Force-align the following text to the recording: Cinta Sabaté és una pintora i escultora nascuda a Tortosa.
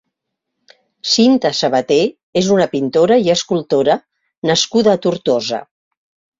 Cinta 1.11 1.51
Sabaté 1.57 1.99
és 2.43 2.49
una 2.57 2.67
pintora 2.73 3.21
i 3.27 3.31
escultora 3.37 3.99
nascuda 4.53 4.99
a 4.99 5.05
Tortosa. 5.07 5.65